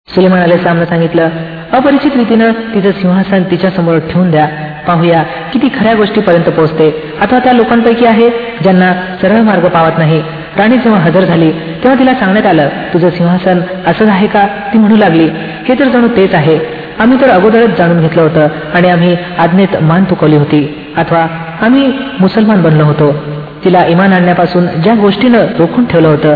सुलेमान 0.08 0.42
अले 0.42 0.58
सामनं 0.58 0.86
सांगितलं 0.86 1.30
अपरिचित 1.74 2.12
रीतीनं 2.16 2.52
तिचं 2.52 2.92
सिंहासन 2.92 3.44
तिच्या 3.44 3.70
समोर 3.70 3.98
ठेवून 3.98 4.32
द्या. 4.32 4.46
पाहूया 4.88 5.24
किती 5.24 5.68
खऱ्या 5.80 5.94
गोष्टीपर्यंत 5.94 6.44
पोहोचते. 6.44 7.14
अथवा 7.22 7.40
त्या 7.40 7.54
लोकांपैकी 7.54 8.06
आहे 8.06 8.30
ज्यांना 8.30 8.94
सरळ 9.22 9.42
मार्ग 9.42 9.68
पावत 9.68 9.92
नाही. 9.98 10.24
राणी 10.58 10.78
जेव्हा 10.78 11.02
हजर 11.02 11.20
झाली 11.20 11.52
तेव्हा 11.52 12.00
तिला 12.00 12.14
सांगण्यात 12.14 12.46
आलं 12.46 12.70
तुझं 12.94 13.10
सिंहासन 13.10 13.60
असंच 13.88 14.10
आहे 14.10 14.28
का? 14.28 14.48
ती 14.48 14.78
म्हणू 14.78 14.96
लागली 14.96 15.30
हे 15.70 15.80
तर 15.80 15.84
जणू 15.84 16.08
तेच 16.08 16.36
आहे. 16.36 16.60
आम्ही 17.00 17.22
तर 17.22 17.30
अगोदरच 17.30 17.78
जाणून 17.78 18.02
घेतलं 18.02 18.22
होतं 18.22 18.48
आणि 18.74 18.90
आम्ही 18.90 19.18
आज्ञेत 19.38 19.78
मान 19.82 20.04
तुकवली 20.04 20.36
होती. 20.36 20.94
अथवा 20.98 21.28
आम्ही 21.62 21.94
मुसलमान 22.20 22.62
बनलो 22.62 22.84
होतो. 22.84 23.16
तिला 23.66 23.86
इमान 23.86 24.14
आणण्यापासून 24.14 24.66
ज्या 24.66 24.96
गोष्टीनं 24.96 25.38
रोखून 25.38 25.86
ठेवलं 25.86 26.08
होतं 26.08 26.36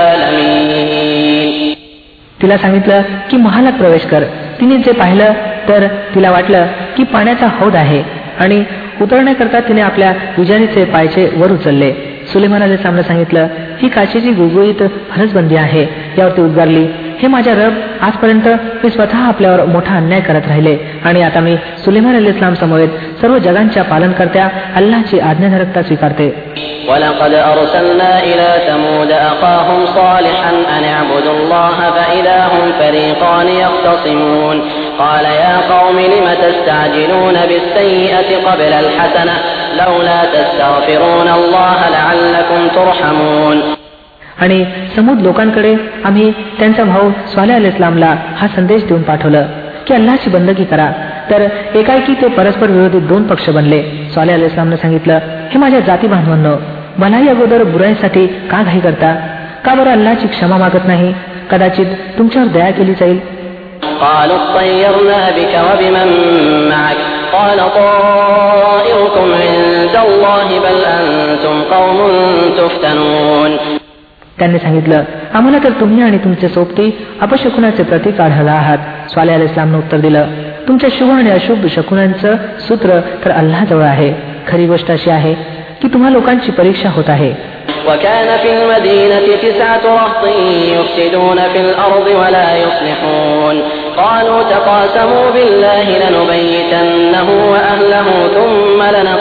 तिला 2.41 2.57
सांगितलं 2.57 3.01
की 3.29 3.37
महालात 3.37 3.73
प्रवेश 3.73 4.05
कर. 4.05 4.23
तिने 4.59 4.77
जे 4.77 4.91
पाहिलं 4.91 5.33
तर 5.67 5.87
तिला 6.15 6.31
वाटलं 6.31 6.65
की 6.97 7.03
पाण्याचा 7.03 7.47
हौद 7.47 7.75
आहे 7.75 8.03
आणि 8.39 8.63
उतरण्याकरता 9.01 9.59
तिने 9.59 9.81
आपल्या 9.81 10.13
विजारीचे 10.37 10.83
पायचे 10.85 11.29
वर 11.35 11.51
उचलले. 11.51 11.91
सुलेमानाने 12.33 12.77
सामनं 12.77 13.01
सांगितलं 13.01 13.47
ही 13.81 13.89
काचेची 13.89 14.31
गुळगुळीत 14.31 14.83
फरसबंदी 15.11 15.55
आहे 15.55 15.85
यावरती 16.17 16.41
उद्गारली. 16.41 16.85
हे 17.19 17.27
माझ्या 17.27 17.53
रब 17.53 17.73
आजपर्यंत 18.08 18.46
मी 18.82 18.90
स्वतः 18.90 19.18
आपल्यावर 19.28 19.64
मोठा 19.74 19.94
अन्याय 19.96 20.20
करत 20.28 20.46
राहिले 20.48 20.76
आणि 21.04 21.22
आता 21.22 21.40
मी 21.40 21.56
सुलेमान 21.84 22.16
अली 22.16 22.28
इस्लाम 22.28 22.54
समवेत 22.62 22.90
सर्व 23.20 23.38
जगांच्या 23.46 23.84
पालनकर्त्या 23.92 24.48
अल्लाची 24.76 25.18
आज्ञाधारकता 25.30 25.82
स्वीकारते 25.82 26.28
ولقد 26.88 27.34
أرسلنا 27.34 28.12
إلى 28.20 28.48
ثمود 28.68 29.10
أخاهم 29.12 29.86
صالحا 29.86 30.50
أن 30.76 30.84
اعبدوا 30.84 31.32
الله 31.32 31.76
فإذا 31.96 32.38
هم 32.44 32.72
فريقان 32.80 33.48
يختصمون 33.48 34.56
قال 34.98 35.24
يا 35.24 35.54
قوم 35.72 35.96
لم 35.98 36.26
تستعجلون 36.44 37.36
بالسيئة 37.48 38.30
قبل 38.48 38.72
الحسنة 38.84 39.36
لولا 39.80 40.20
تستغفرون 40.26 41.28
الله 41.28 41.78
لعلكم 41.96 42.60
ترحمون 42.68 43.76
आणि 44.39 44.65
समूद 44.95 45.21
लोकांकडे 45.21 45.75
आम्ही 46.05 46.31
त्यांचा 46.31 46.83
भाऊ 46.83 47.09
स्वाले 47.33 47.53
अल 47.53 47.65
इस्लामला 47.65 48.15
हा 48.37 48.47
संदेश 48.47 48.83
देऊन 48.83 49.01
पाठवलं 49.01 49.45
की 49.87 49.93
अल्लाची 49.93 50.29
बंदगी 50.29 50.63
करा. 50.63 50.91
तर 51.29 51.41
एकाएकी 51.75 52.13
ते 52.13 52.27
परस्पर 52.27 52.69
विरोधी 52.69 52.99
दोन 52.99 53.23
पक्ष 53.23 53.49
बनले. 53.49 54.09
स्वाले 54.13 54.33
अल 54.33 54.43
इस्लामनं 54.43 54.75
सांगितलं 54.75 55.13
हे 55.51 55.57
माझ्या 55.57 55.79
जाती 55.79 56.07
बांधवांनो 56.07 56.55
मलाही 56.97 57.29
अगोदर 57.29 57.63
बुराईसाठी 57.63 58.27
का 58.27 58.63
घाई 58.63 58.79
करता? 58.79 59.15
का 59.65 59.75
बरं 59.75 59.91
अल्लाची 59.91 60.27
क्षमा 60.27 60.57
मागत 60.57 60.85
नाही? 60.85 61.13
कदाचित 61.51 61.85
तुमच्यावर 62.17 62.47
दया 62.47 62.71
केली 62.71 62.93
जाईल? 62.93 63.19
त्यांनी 74.40 74.58
सांगितलं 74.58 75.02
आम्हाला 75.34 75.58
तर 75.64 75.72
तुम्ही 75.80 76.02
आणि 76.02 76.18
तुमचे 76.18 76.48
सोबती 76.48 76.90
अपशकुनाचे 77.20 77.82
प्रतीक 77.82 78.20
आढळला 78.20 78.52
आहात 78.52 79.10
स्वाले 79.10 79.32
अल 79.32 79.42
इस्लामनं 79.42 79.78
उत्तर 79.78 80.00
दिलं 80.00 80.26
तुमच्या 80.68 80.90
शुभ 80.92 81.10
आणि 81.10 81.30
अशुभ 81.30 81.66
शकुनांचं 81.66 82.36
सूत्र 82.68 83.00
तर 83.24 83.30
अल्लाजवळ 83.30 83.84
आहे 83.84 84.12
खरी 84.48 84.66
गोष्ट 84.66 84.90
अशी 84.90 85.10
आहे 85.10 85.34
की 85.82 85.88
तुम्हा 85.88 86.10
लोकांची 86.10 86.52
परीक्षा 86.52 86.90
होत 86.90 87.08
आहे 87.08 87.32
وكان 87.88 88.28
في 88.38 88.50
المدينة 88.52 89.26
تسعة 89.42 89.84
رهط 89.86 90.22
يفسدون 90.74 91.38
في 91.52 91.60
الأرض 91.60 92.06
ولا 92.22 92.56
يصلحون 92.56 93.56
قالوا 93.96 94.42
تقاسموا 94.42 95.30
بالله 95.30 95.86
لنبيتنه 96.02 97.28
وأهله 97.52 98.08
ثم 98.36 98.80
لنقولن 98.82 99.19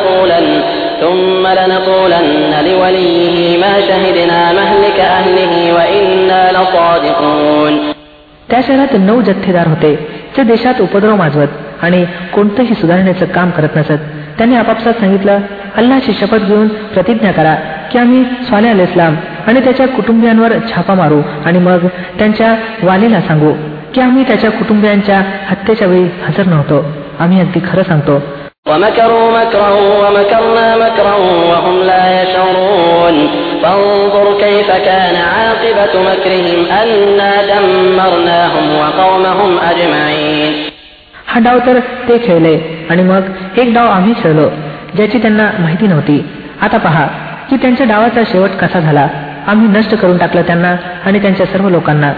ثم 1.09 1.43
لنقولن 1.49 2.53
لوليه 2.65 3.57
ما 3.57 3.73
شهدنا 3.81 4.39
مهلك 4.53 4.99
أهله 5.11 5.53
وإنا 5.73 6.41
لصادقون 6.51 7.73
त्या 8.49 8.59
शहरात 8.61 8.93
नऊ 8.99 9.21
जथ्थेदार 9.21 9.67
होते 9.67 9.91
जे 10.35 10.43
देशात 10.43 10.81
उपद्रव 10.81 11.15
माजवत 11.15 11.51
आणि 11.83 12.03
कोणतंही 12.33 12.75
सुधारण्याचं 12.75 13.25
काम 13.35 13.49
करत 13.49 13.75
नसत 13.75 14.01
त्यांनी 14.37 14.55
आपापसात 14.55 14.99
सांगितलं 14.99 15.39
अल्लाची 15.77 16.13
शपथ 16.13 16.45
घेऊन 16.47 16.67
प्रतिज्ञा 16.93 17.31
करा 17.31 17.55
की 17.91 17.99
आम्ही 17.99 18.23
स्वाले 18.47 18.69
अल 18.69 18.79
इस्लाम 18.79 19.15
आणि 19.47 19.59
त्याच्या 19.59 19.87
कुटुंबियांवर 19.87 20.53
छापा 20.69 20.93
मारू 20.93 21.21
आणि 21.45 21.59
मग 21.59 21.87
त्यांच्या 22.19 22.55
वालेला 22.83 23.21
सांगू 23.21 23.53
की 23.93 24.01
आम्ही 24.01 24.23
त्याच्या 24.23 24.51
कुटुंबियांच्या 24.51 25.21
हत्येच्या 25.47 25.87
वेळी 25.87 26.07
हजर 26.23 26.45
नव्हतो 26.45 26.85
आम्ही 27.19 27.39
अगदी 27.39 27.59
खरं 27.65 27.83
सांगतो 27.83 28.19
ومكروا 28.69 29.31
مكرا 29.39 29.69
ومكرنا 30.01 30.67
مكرا 30.77 31.15
وهم 31.49 31.83
لا 31.83 32.23
يشعرون 32.23 33.15
فانظر 33.63 34.27
كيف 34.41 34.71
كان 34.71 35.15
عاقبة 35.15 35.93
مكرهم 36.09 36.65
أنا 36.81 37.31
دمرناهم 37.51 38.65
وقومهم 38.79 39.51
أجمعين 39.71 40.53
हा 41.31 41.39
डाव 41.39 41.59
तर 41.65 41.79
ते 42.07 42.17
खेळले 42.27 42.55
आणि 42.89 43.03
मग 43.03 43.21
एक 43.57 43.73
डाव 43.73 43.87
आम्ही 43.87 44.13
खेळलो 44.23 44.49
ज्याची 44.95 45.17
त्यांना 45.17 45.49
माहिती 45.59 45.87
नव्हती 45.87 46.17
आता 46.61 46.77
पहा 46.77 47.05
की 47.49 47.57
त्यांच्या 47.57 47.87
डावाचा 47.87 48.21
शेवट 48.31 48.49
कसा 48.49 48.79
झाला 48.79 49.07
आम्ही 49.50 49.78
नष्ट 49.78 49.94
करून 49.94 50.18
टाकलं 50.18 50.42
त्यांना 50.42 50.76
आणि 51.04 51.22
त्यांच्या 51.22 51.46
सर्व 51.46 51.68
लोकांना. 51.68 52.12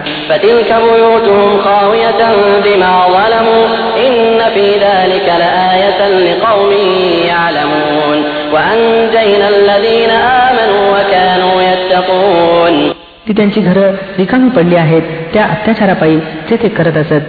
ती 13.29 13.33
त्यांची 13.33 13.61
घरं 13.61 13.93
रिकामी 14.19 14.49
पडली 14.49 14.77
आहेत 14.77 15.03
त्या 15.35 15.45
अत्याचारापायी 15.45 16.17
जे 16.17 16.57
ते 16.57 16.69
करत 16.69 16.97
असत. 16.97 17.21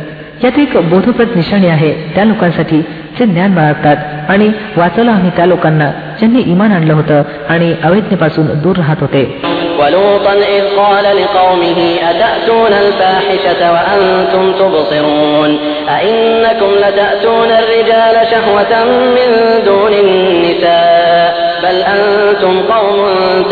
यात 0.44 0.60
एक 0.60 0.78
बोधप्रद 0.78 1.28
निशाणी 1.36 1.68
आहे 1.68 1.94
त्या 2.16 2.24
लोकांसाठी 2.24 2.82
जे 3.20 3.26
ज्ञान 3.26 3.56
बाळगतात. 3.56 3.96
आणि 4.30 4.52
वाचवलं 4.78 5.12
आम्ही 5.12 5.32
त्या 5.36 5.46
लोकांना 5.46 5.89
ज्यांनी 5.89 6.42
इमान 6.42 6.72
आणलं 6.72 6.94
होतं 6.94 7.24
आणि 7.50 7.76
अवैधपासून 7.84 8.46
दूर 8.46 8.78
राहत 8.78 8.96
होते. 9.02 9.53
ولوطا 9.83 10.33
إذ 10.33 10.64
قال 10.77 11.05
لقومه 11.17 11.79
أتأتون 12.11 12.73
الفاحشة 12.85 13.61
وأنتم 13.73 14.45
تبصرون 14.53 15.51
أئنكم 15.99 16.71
لتأتون 16.85 17.51
الرجال 17.53 18.17
شهوة 18.31 18.73
من 19.17 19.29
دون 19.64 19.93
النساء 20.05 21.31
بل 21.62 21.77
أنتم 21.95 22.55
قوم 22.73 22.99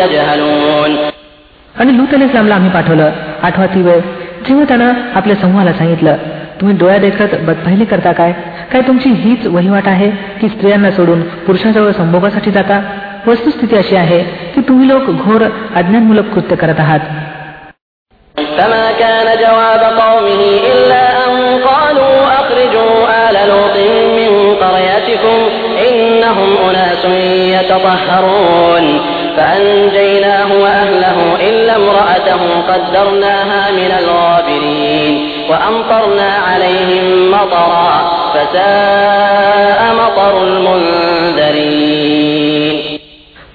تجهلون 0.00 0.92
आणि 1.74 1.92
लूत 1.96 2.14
अली 2.14 2.24
इस्लामला 2.24 2.54
आम्ही 2.54 2.70
पाठवलं 2.70 3.10
आठवा 3.42 3.66
ती 3.66 3.80
वेळ 3.82 4.00
जेव्हा 4.46 4.64
त्यानं 4.68 4.92
आपल्या 5.14 5.36
समूहाला 5.36 5.72
सांगितलं 5.72 6.16
तुम्ही 6.60 6.76
डोळ्या 6.78 6.98
देखत 6.98 7.34
बदपाहिली 7.46 7.84
करता 7.84 8.12
काय 8.12 8.32
काय 8.72 8.80
तुमची 8.86 9.10
हीच 9.22 9.46
वहिवाट 9.46 9.88
आहे 9.88 10.08
की 10.40 10.48
स्त्रियांना 10.48 10.90
सोडून 10.90 11.20
पुरुषाजवळ 11.46 11.90
संभोगासाठी 11.92 12.50
जाता 12.50 12.80
वस्तुस्थिती 13.28 13.76
अशी 13.76 13.96
आहे 13.96 14.18
की 14.54 14.60
तुम्ही 14.68 14.88
लोक 14.88 15.06
घोर 15.24 15.42
अज्ञानमूलक 15.80 16.26
कृत्य 16.34 16.56
करत 16.64 16.80
आहात 16.86 17.02
فما 18.56 18.86
كان 18.98 19.28
جواب 19.44 19.82
قومه 20.00 20.42
إلا 20.72 21.02
أن 21.26 21.32
قالوا 21.68 22.16
أخرجوا 22.40 22.94
آل 23.28 23.36
لوط 23.48 23.76
من 24.18 24.30
قريتكم 24.62 25.38
إنهم 25.88 26.50
أناس 26.68 27.04
يتطهرون 27.56 28.84
فأنجيناه 29.36 30.50
وأهله 30.62 31.18
إلا 31.48 31.76
امرأته 31.76 32.42
قدرناها 32.70 33.62
من 33.78 33.90
الغابرين 34.00 35.14
وأمطرنا 35.50 36.30
عليهم 36.48 37.30
مطرا 37.30 37.90
فساء 38.34 39.29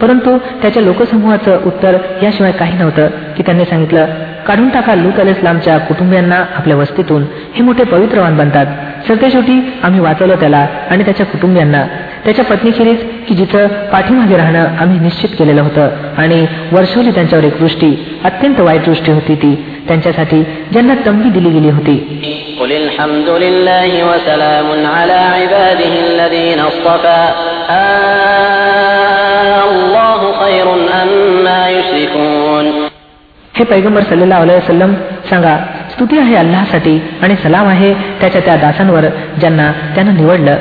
परंतु 0.00 0.38
त्याच्या 0.38 0.82
लोकसमूहाचं 0.82 1.60
उत्तर 1.66 1.96
याशिवाय 2.22 2.52
काही 2.52 2.78
नव्हतं 2.78 3.06
की 3.06 3.42
त्यांनी 3.42 3.64
सांगितलं 3.64 4.06
काढून 4.46 4.68
टाका 4.68 4.94
लूत 4.94 5.20
अल 5.20 5.28
इस्लामच्या 5.28 5.78
कुटुंबियांना 5.78 6.44
आपल्या 6.56 6.76
वस्तीतून. 6.76 7.24
हे 7.54 7.62
मोठे 7.62 7.84
पवित्रवान 7.84 8.36
बनतात. 8.36 8.66
सरतेशेवटी 9.08 9.72
आम्ही 9.82 10.00
वाचवलं 10.00 10.36
त्याला 10.36 10.66
आणि 10.90 11.04
त्याच्या 11.04 11.26
कुटुंबियांना. 11.26 11.84
त्याच्या 12.24 12.44
पत्नीखेरीज 12.44 13.04
की 13.28 13.34
जिथं 13.34 13.66
पाठीमागे 13.66 14.36
राहणं 14.36 14.66
आम्ही 14.66 14.98
निश्चित 14.98 15.28
केलेलं 15.38 15.62
होतं 15.62 15.88
आणि 16.16 16.46
वर्षवली 16.72 17.10
त्यांच्यावर 17.10 17.44
एक 17.44 17.58
दृष्टी 17.60 18.18
अत्यंत 18.24 18.60
वाईट 18.60 18.84
दृष्टी 18.84 19.12
होती 19.12 19.34
ती. 19.34 19.72
त्यांच्यासाठी 19.88 20.42
ज्यांना 20.42 20.94
तंबी 21.06 21.30
दिली 21.30 21.50
गेली 21.50 21.70
होती. 21.70 22.22
हे 33.58 33.64
पैगंबर 33.64 34.02
सल्लेला 34.02 34.38
वसलम 34.38 34.94
सांगा 35.30 35.58
स्तुती 35.90 36.18
आहे 36.18 36.34
अल्लासाठी 36.34 37.02
आणि 37.22 37.36
सलाम 37.36 37.68
आहे 37.68 37.94
त्याच्या 37.94 38.40
त्या 38.40 38.56
दासांवर 38.56 39.04
ज्यांना 39.40 39.72
त्यानं 39.94 40.14
निवडलं. 40.14 40.56